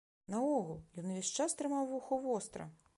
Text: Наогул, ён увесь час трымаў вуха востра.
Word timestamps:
Наогул, 0.35 0.79
ён 1.01 1.11
увесь 1.11 1.33
час 1.39 1.57
трымаў 1.61 1.83
вуха 1.95 2.23
востра. 2.29 2.73